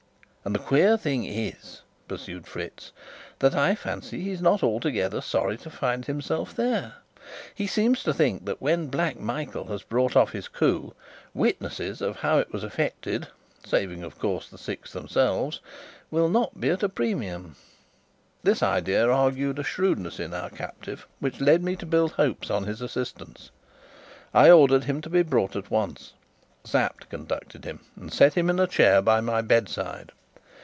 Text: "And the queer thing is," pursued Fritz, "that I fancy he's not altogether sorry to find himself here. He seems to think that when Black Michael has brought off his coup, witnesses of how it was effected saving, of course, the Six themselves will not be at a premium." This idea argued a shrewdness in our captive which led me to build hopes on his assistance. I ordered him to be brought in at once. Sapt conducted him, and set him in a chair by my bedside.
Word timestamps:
"And 0.43 0.55
the 0.55 0.59
queer 0.59 0.97
thing 0.97 1.23
is," 1.23 1.81
pursued 2.07 2.47
Fritz, 2.47 2.91
"that 3.37 3.53
I 3.53 3.75
fancy 3.75 4.23
he's 4.23 4.41
not 4.41 4.63
altogether 4.63 5.21
sorry 5.21 5.55
to 5.57 5.69
find 5.69 6.03
himself 6.03 6.57
here. 6.57 6.95
He 7.53 7.67
seems 7.67 8.01
to 8.03 8.11
think 8.13 8.45
that 8.45 8.59
when 8.59 8.87
Black 8.87 9.19
Michael 9.19 9.65
has 9.65 9.83
brought 9.83 10.15
off 10.15 10.31
his 10.31 10.47
coup, 10.47 10.95
witnesses 11.35 12.01
of 12.01 12.15
how 12.17 12.39
it 12.39 12.51
was 12.51 12.63
effected 12.63 13.27
saving, 13.63 14.01
of 14.03 14.17
course, 14.17 14.49
the 14.49 14.57
Six 14.57 14.91
themselves 14.93 15.59
will 16.09 16.27
not 16.27 16.59
be 16.59 16.71
at 16.71 16.81
a 16.81 16.89
premium." 16.89 17.55
This 18.41 18.63
idea 18.63 19.07
argued 19.07 19.59
a 19.59 19.63
shrewdness 19.63 20.19
in 20.19 20.33
our 20.33 20.49
captive 20.49 21.07
which 21.19 21.39
led 21.39 21.61
me 21.63 21.75
to 21.75 21.85
build 21.85 22.13
hopes 22.13 22.49
on 22.49 22.63
his 22.65 22.81
assistance. 22.81 23.51
I 24.33 24.49
ordered 24.49 24.85
him 24.85 25.01
to 25.01 25.09
be 25.09 25.21
brought 25.21 25.53
in 25.55 25.59
at 25.61 25.69
once. 25.71 26.13
Sapt 26.63 27.11
conducted 27.11 27.63
him, 27.63 27.81
and 27.95 28.11
set 28.11 28.33
him 28.33 28.49
in 28.49 28.59
a 28.59 28.65
chair 28.65 29.03
by 29.03 29.21
my 29.21 29.43
bedside. 29.43 30.11